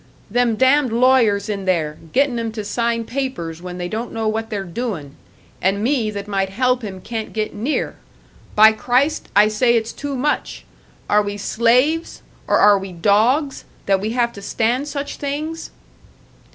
[0.31, 4.49] "Them damned lawyers in there gettin' 'em to sign papers when they don't know what
[4.49, 5.15] they're doin'.
[5.61, 7.97] An' me that might help him can't get near!
[8.55, 10.65] By Christ, I say it's too much!
[11.07, 15.69] Are we slaves, or are we dogs, that we have to stand such things?"